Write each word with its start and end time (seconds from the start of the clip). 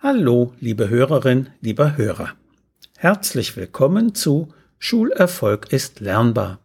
Hallo, 0.00 0.54
liebe 0.60 0.88
Hörerin, 0.90 1.48
lieber 1.60 1.96
Hörer. 1.96 2.36
Herzlich 2.98 3.56
willkommen 3.56 4.14
zu 4.14 4.54
Schulerfolg 4.78 5.72
ist 5.72 5.98
lernbar. 5.98 6.60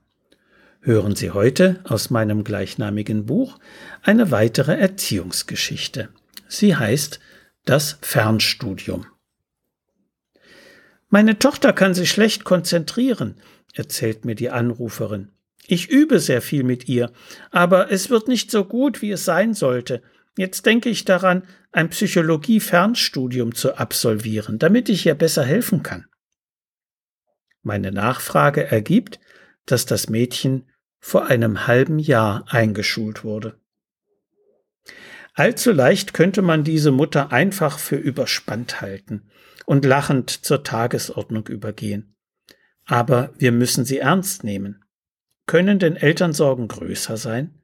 Hören 0.81 1.15
Sie 1.15 1.31
heute 1.31 1.79
aus 1.83 2.11
meinem 2.11 2.43
gleichnamigen 2.43 3.25
Buch 3.25 3.57
eine 4.03 4.29
weitere 4.29 4.75
Erziehungsgeschichte. 4.75 6.09
Sie 6.47 6.75
heißt 6.75 7.19
Das 7.65 7.97
Fernstudium. 8.03 9.07
Meine 11.09 11.39
Tochter 11.39 11.73
kann 11.73 11.95
sich 11.95 12.11
schlecht 12.11 12.43
konzentrieren, 12.43 13.37
erzählt 13.73 14.25
mir 14.25 14.35
die 14.35 14.51
Anruferin. 14.51 15.29
Ich 15.65 15.89
übe 15.89 16.19
sehr 16.19 16.43
viel 16.43 16.63
mit 16.63 16.87
ihr, 16.87 17.11
aber 17.49 17.91
es 17.91 18.11
wird 18.11 18.27
nicht 18.27 18.51
so 18.51 18.63
gut, 18.63 19.01
wie 19.01 19.09
es 19.09 19.25
sein 19.25 19.55
sollte. 19.55 20.03
Jetzt 20.35 20.65
denke 20.65 20.89
ich 20.89 21.05
daran, 21.05 21.43
ein 21.71 21.89
Psychologie-Fernstudium 21.89 23.53
zu 23.53 23.77
absolvieren, 23.77 24.57
damit 24.57 24.89
ich 24.89 25.05
ihr 25.05 25.15
besser 25.15 25.43
helfen 25.43 25.83
kann. 25.83 26.07
Meine 27.61 27.91
Nachfrage 27.91 28.65
ergibt, 28.65 29.19
dass 29.65 29.85
das 29.85 30.09
Mädchen 30.09 30.69
vor 30.99 31.27
einem 31.27 31.67
halben 31.67 31.99
Jahr 31.99 32.45
eingeschult 32.47 33.23
wurde. 33.23 33.59
Allzu 35.33 35.71
leicht 35.71 36.13
könnte 36.13 36.41
man 36.41 36.63
diese 36.63 36.91
Mutter 36.91 37.31
einfach 37.31 37.79
für 37.79 37.95
überspannt 37.95 38.81
halten 38.81 39.29
und 39.65 39.85
lachend 39.85 40.29
zur 40.29 40.63
Tagesordnung 40.63 41.47
übergehen. 41.47 42.15
Aber 42.85 43.33
wir 43.37 43.51
müssen 43.51 43.85
sie 43.85 43.99
ernst 43.99 44.43
nehmen. 44.43 44.83
Können 45.45 45.79
denn 45.79 45.95
Elternsorgen 45.95 46.67
größer 46.67 47.17
sein? 47.17 47.62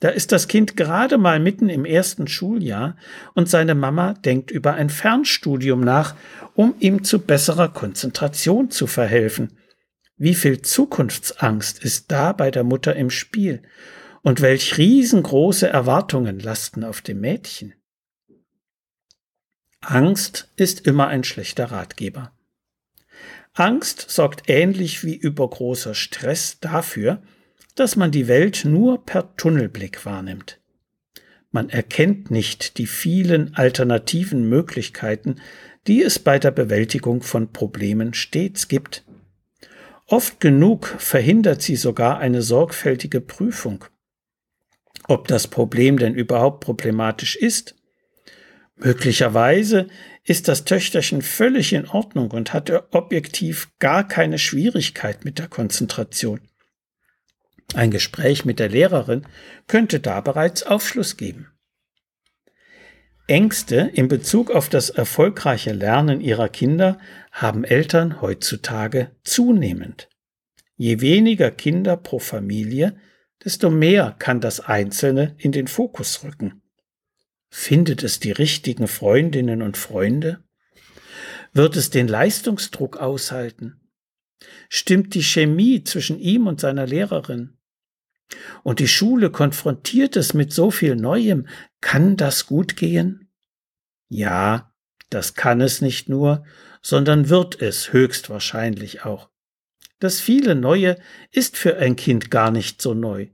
Da 0.00 0.10
ist 0.10 0.30
das 0.30 0.46
Kind 0.46 0.76
gerade 0.76 1.18
mal 1.18 1.40
mitten 1.40 1.68
im 1.68 1.84
ersten 1.84 2.28
Schuljahr 2.28 2.96
und 3.34 3.48
seine 3.48 3.74
Mama 3.74 4.14
denkt 4.14 4.50
über 4.50 4.74
ein 4.74 4.90
Fernstudium 4.90 5.80
nach, 5.80 6.14
um 6.54 6.74
ihm 6.78 7.02
zu 7.02 7.18
besserer 7.18 7.68
Konzentration 7.68 8.70
zu 8.70 8.86
verhelfen. 8.86 9.58
Wie 10.16 10.34
viel 10.34 10.62
Zukunftsangst 10.62 11.82
ist 11.82 12.10
da 12.12 12.32
bei 12.32 12.50
der 12.50 12.64
Mutter 12.64 12.94
im 12.94 13.10
Spiel 13.10 13.62
und 14.22 14.40
welch 14.40 14.78
riesengroße 14.78 15.68
Erwartungen 15.68 16.38
lasten 16.38 16.84
auf 16.84 17.00
dem 17.00 17.20
Mädchen. 17.20 17.74
Angst 19.80 20.52
ist 20.56 20.86
immer 20.86 21.08
ein 21.08 21.24
schlechter 21.24 21.70
Ratgeber. 21.70 22.32
Angst 23.54 24.10
sorgt 24.10 24.48
ähnlich 24.48 25.02
wie 25.02 25.16
übergroßer 25.16 25.94
Stress 25.94 26.60
dafür, 26.60 27.22
dass 27.78 27.94
man 27.94 28.10
die 28.10 28.26
Welt 28.26 28.64
nur 28.64 29.04
per 29.04 29.36
Tunnelblick 29.36 30.04
wahrnimmt. 30.04 30.58
Man 31.50 31.70
erkennt 31.70 32.30
nicht 32.30 32.76
die 32.78 32.86
vielen 32.86 33.54
alternativen 33.54 34.48
Möglichkeiten, 34.48 35.36
die 35.86 36.02
es 36.02 36.18
bei 36.18 36.38
der 36.38 36.50
Bewältigung 36.50 37.22
von 37.22 37.52
Problemen 37.52 38.14
stets 38.14 38.68
gibt. 38.68 39.04
Oft 40.06 40.40
genug 40.40 40.86
verhindert 40.98 41.62
sie 41.62 41.76
sogar 41.76 42.18
eine 42.18 42.42
sorgfältige 42.42 43.20
Prüfung. 43.20 43.84
Ob 45.06 45.28
das 45.28 45.46
Problem 45.46 45.98
denn 45.98 46.14
überhaupt 46.14 46.60
problematisch 46.60 47.36
ist? 47.36 47.76
Möglicherweise 48.76 49.86
ist 50.24 50.48
das 50.48 50.64
Töchterchen 50.64 51.22
völlig 51.22 51.72
in 51.72 51.86
Ordnung 51.86 52.30
und 52.32 52.52
hatte 52.52 52.92
objektiv 52.92 53.70
gar 53.78 54.06
keine 54.06 54.38
Schwierigkeit 54.38 55.24
mit 55.24 55.38
der 55.38 55.48
Konzentration. 55.48 56.40
Ein 57.74 57.90
Gespräch 57.90 58.44
mit 58.44 58.58
der 58.58 58.68
Lehrerin 58.68 59.26
könnte 59.66 60.00
da 60.00 60.20
bereits 60.20 60.62
Aufschluss 60.62 61.16
geben. 61.16 61.48
Ängste 63.26 63.90
in 63.92 64.08
Bezug 64.08 64.50
auf 64.50 64.70
das 64.70 64.88
erfolgreiche 64.88 65.72
Lernen 65.72 66.22
ihrer 66.22 66.48
Kinder 66.48 66.98
haben 67.30 67.62
Eltern 67.62 68.22
heutzutage 68.22 69.10
zunehmend. 69.22 70.08
Je 70.76 71.02
weniger 71.02 71.50
Kinder 71.50 71.98
pro 71.98 72.20
Familie, 72.20 72.96
desto 73.44 73.68
mehr 73.68 74.16
kann 74.18 74.40
das 74.40 74.60
Einzelne 74.60 75.34
in 75.36 75.52
den 75.52 75.66
Fokus 75.66 76.24
rücken. 76.24 76.62
Findet 77.50 78.02
es 78.02 78.18
die 78.18 78.32
richtigen 78.32 78.88
Freundinnen 78.88 79.60
und 79.60 79.76
Freunde? 79.76 80.42
Wird 81.52 81.76
es 81.76 81.90
den 81.90 82.08
Leistungsdruck 82.08 82.96
aushalten? 82.96 83.80
Stimmt 84.70 85.14
die 85.14 85.22
Chemie 85.22 85.84
zwischen 85.84 86.18
ihm 86.18 86.46
und 86.46 86.60
seiner 86.60 86.86
Lehrerin? 86.86 87.57
Und 88.62 88.78
die 88.78 88.88
Schule 88.88 89.30
konfrontiert 89.30 90.16
es 90.16 90.34
mit 90.34 90.52
so 90.52 90.70
viel 90.70 90.96
Neuem. 90.96 91.46
Kann 91.80 92.16
das 92.16 92.46
gut 92.46 92.76
gehen? 92.76 93.30
Ja, 94.08 94.72
das 95.10 95.34
kann 95.34 95.60
es 95.60 95.80
nicht 95.80 96.08
nur, 96.08 96.44
sondern 96.82 97.28
wird 97.28 97.60
es 97.60 97.92
höchstwahrscheinlich 97.92 99.04
auch. 99.04 99.30
Das 100.00 100.20
viele 100.20 100.54
Neue 100.54 100.96
ist 101.32 101.56
für 101.56 101.78
ein 101.78 101.96
Kind 101.96 102.30
gar 102.30 102.50
nicht 102.50 102.80
so 102.80 102.94
neu. 102.94 103.28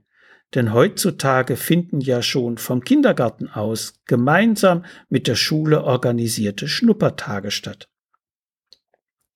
Denn 0.53 0.73
heutzutage 0.73 1.57
finden 1.57 1.99
ja 1.99 2.21
schon 2.21 2.57
vom 2.57 2.83
Kindergarten 2.83 3.49
aus 3.49 4.01
gemeinsam 4.05 4.85
mit 5.09 5.27
der 5.27 5.35
Schule 5.35 5.83
organisierte 5.83 6.67
Schnuppertage 6.67 7.51
statt. 7.51 7.89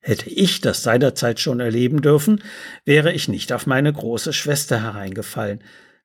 Hätte 0.02 0.30
ich 0.30 0.62
das 0.62 0.84
seinerzeit 0.84 1.40
schon 1.40 1.60
erleben 1.60 2.02
dürfen, 2.02 2.42
wäre 2.86 3.12
ich 3.12 3.28
nicht 3.28 3.52
auf 3.52 3.68
meine 3.68 3.92
große 3.92 4.34
Schwester 4.34 4.82
hereingefallen. 4.82 5.62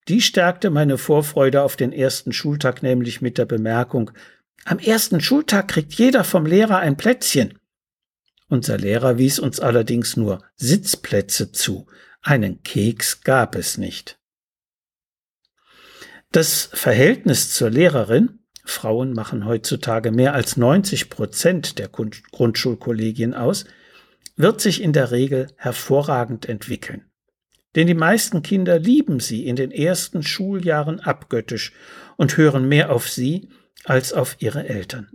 Die 0.09 0.21
stärkte 0.21 0.71
meine 0.71 0.99
Vorfreude 0.99 1.63
auf 1.63 1.77
den 1.77 1.93
ersten 1.93 2.33
Schultag 2.33 2.83
nämlich 2.83 3.23
mit 3.23 3.39
der 3.39 3.47
Bemerkung, 3.47 4.11
am 4.67 4.79
ersten 4.79 5.21
Schultag 5.21 5.69
kriegt 5.69 5.93
jeder 5.95 6.25
vom 6.25 6.47
Lehrer 6.47 6.79
ein 6.79 6.97
Plätzchen. 6.97 7.59
Unser 8.49 8.79
Lehrer 8.79 9.19
wies 9.19 9.39
uns 9.39 9.61
allerdings 9.61 10.17
nur 10.17 10.43
Sitzplätze 10.57 11.53
zu, 11.53 11.87
einen 12.23 12.63
Keks 12.63 13.21
gab 13.23 13.57
es 13.57 13.77
nicht. 13.77 14.19
Das 16.33 16.71
Verhältnis 16.73 17.53
zur 17.53 17.71
Lehrerin, 17.71 18.41
Frauen 18.65 19.13
machen 19.13 19.45
heutzutage 19.45 20.11
mehr 20.11 20.33
als 20.33 20.57
90 20.57 21.11
Prozent 21.11 21.79
der 21.79 21.89
Grundschulkollegien 21.89 23.35
aus, 23.35 23.67
wird 24.37 24.61
sich 24.61 24.83
in 24.83 24.93
der 24.93 25.11
Regel 25.11 25.49
hervorragend 25.57 26.49
entwickeln. 26.49 27.05
Denn 27.75 27.87
die 27.87 27.95
meisten 27.95 28.43
Kinder 28.43 28.79
lieben 28.79 29.21
sie 29.21 29.47
in 29.47 29.57
den 29.57 29.71
ersten 29.71 30.23
Schuljahren 30.23 31.01
abgöttisch 31.01 31.73
und 32.17 32.37
hören 32.37 32.69
mehr 32.69 32.93
auf 32.93 33.09
sie 33.09 33.49
als 33.85 34.13
auf 34.13 34.37
ihre 34.39 34.69
Eltern. 34.69 35.09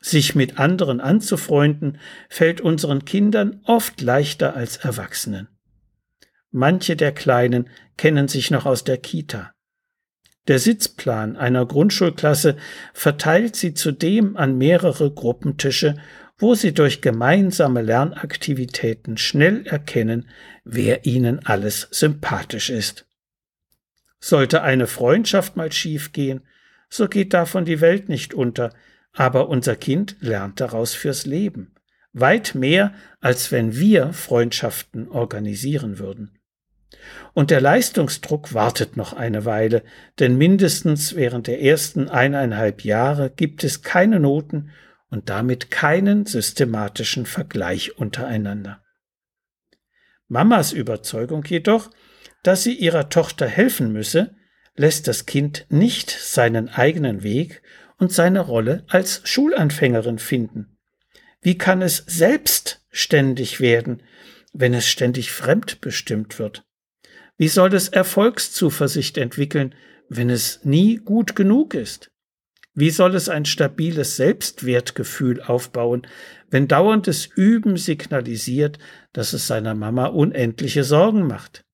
Sich 0.00 0.34
mit 0.34 0.58
anderen 0.58 1.00
anzufreunden, 1.00 1.98
fällt 2.28 2.60
unseren 2.60 3.04
Kindern 3.04 3.60
oft 3.64 4.00
leichter 4.00 4.56
als 4.56 4.76
Erwachsenen. 4.78 5.48
Manche 6.50 6.96
der 6.96 7.12
Kleinen 7.12 7.70
kennen 7.96 8.26
sich 8.26 8.50
noch 8.50 8.66
aus 8.66 8.82
der 8.82 8.98
Kita. 8.98 9.52
Der 10.48 10.58
Sitzplan 10.58 11.36
einer 11.36 11.64
Grundschulklasse 11.64 12.56
verteilt 12.92 13.54
sie 13.54 13.74
zudem 13.74 14.36
an 14.36 14.58
mehrere 14.58 15.12
Gruppentische 15.12 15.94
wo 16.42 16.56
sie 16.56 16.74
durch 16.74 17.00
gemeinsame 17.00 17.82
Lernaktivitäten 17.82 19.16
schnell 19.16 19.64
erkennen, 19.64 20.28
wer 20.64 21.06
ihnen 21.06 21.46
alles 21.46 21.86
sympathisch 21.92 22.68
ist. 22.68 23.06
Sollte 24.18 24.62
eine 24.62 24.88
Freundschaft 24.88 25.56
mal 25.56 25.70
schiefgehen, 25.70 26.40
so 26.90 27.06
geht 27.06 27.32
davon 27.32 27.64
die 27.64 27.80
Welt 27.80 28.08
nicht 28.08 28.34
unter, 28.34 28.74
aber 29.12 29.48
unser 29.50 29.76
Kind 29.76 30.16
lernt 30.18 30.58
daraus 30.58 30.94
fürs 30.94 31.26
Leben. 31.26 31.76
Weit 32.12 32.56
mehr, 32.56 32.92
als 33.20 33.52
wenn 33.52 33.76
wir 33.76 34.12
Freundschaften 34.12 35.08
organisieren 35.08 36.00
würden. 36.00 36.40
Und 37.34 37.52
der 37.52 37.60
Leistungsdruck 37.60 38.52
wartet 38.52 38.96
noch 38.96 39.12
eine 39.12 39.44
Weile, 39.44 39.84
denn 40.18 40.36
mindestens 40.38 41.14
während 41.14 41.46
der 41.46 41.62
ersten 41.62 42.08
eineinhalb 42.08 42.84
Jahre 42.84 43.30
gibt 43.30 43.62
es 43.62 43.82
keine 43.82 44.18
Noten 44.18 44.72
und 45.12 45.28
damit 45.28 45.70
keinen 45.70 46.24
systematischen 46.24 47.26
Vergleich 47.26 47.98
untereinander. 47.98 48.82
Mamas 50.26 50.72
Überzeugung 50.72 51.44
jedoch, 51.44 51.90
dass 52.42 52.62
sie 52.62 52.72
ihrer 52.72 53.10
Tochter 53.10 53.46
helfen 53.46 53.92
müsse, 53.92 54.34
lässt 54.74 55.06
das 55.08 55.26
Kind 55.26 55.66
nicht 55.68 56.10
seinen 56.10 56.70
eigenen 56.70 57.22
Weg 57.22 57.62
und 57.98 58.10
seine 58.10 58.40
Rolle 58.40 58.86
als 58.88 59.20
Schulanfängerin 59.24 60.18
finden. 60.18 60.78
Wie 61.42 61.58
kann 61.58 61.82
es 61.82 61.98
selbstständig 62.06 63.60
werden, 63.60 64.02
wenn 64.54 64.72
es 64.72 64.88
ständig 64.88 65.30
fremdbestimmt 65.30 66.38
wird? 66.38 66.64
Wie 67.36 67.48
soll 67.48 67.74
es 67.74 67.88
Erfolgszuversicht 67.88 69.18
entwickeln, 69.18 69.74
wenn 70.08 70.30
es 70.30 70.64
nie 70.64 70.96
gut 70.96 71.36
genug 71.36 71.74
ist? 71.74 72.11
Wie 72.74 72.90
soll 72.90 73.14
es 73.14 73.28
ein 73.28 73.44
stabiles 73.44 74.16
Selbstwertgefühl 74.16 75.42
aufbauen, 75.42 76.06
wenn 76.50 76.68
dauerndes 76.68 77.26
Üben 77.26 77.76
signalisiert, 77.76 78.78
dass 79.12 79.34
es 79.34 79.46
seiner 79.46 79.74
Mama 79.74 80.06
unendliche 80.06 80.82
Sorgen 80.82 81.26
macht? 81.26 81.64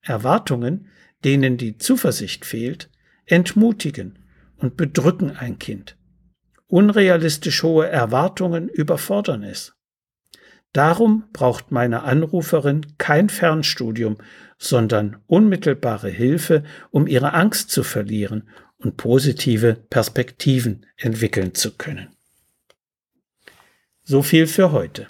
Erwartungen, 0.00 0.88
denen 1.24 1.58
die 1.58 1.76
Zuversicht 1.76 2.46
fehlt, 2.46 2.88
entmutigen 3.26 4.18
und 4.56 4.76
bedrücken 4.76 5.36
ein 5.36 5.58
Kind. 5.58 5.96
unrealistisch 6.68 7.62
hohe 7.62 7.88
Erwartungen 7.88 8.68
überfordern 8.68 9.44
es. 9.44 9.74
Darum 10.72 11.24
braucht 11.32 11.70
meine 11.70 12.02
Anruferin 12.02 12.98
kein 12.98 13.28
Fernstudium, 13.28 14.18
sondern 14.58 15.18
unmittelbare 15.26 16.08
Hilfe, 16.08 16.64
um 16.90 17.06
ihre 17.06 17.34
Angst 17.34 17.70
zu 17.70 17.82
verlieren 17.82 18.48
und 18.78 18.96
positive 18.96 19.74
Perspektiven 19.88 20.86
entwickeln 20.96 21.54
zu 21.54 21.76
können. 21.76 22.08
So 24.02 24.22
viel 24.22 24.46
für 24.46 24.72
heute. 24.72 25.06